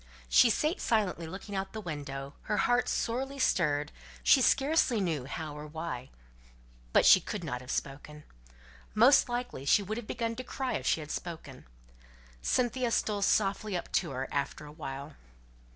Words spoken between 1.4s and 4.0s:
out of the window, her heart sorely stirred,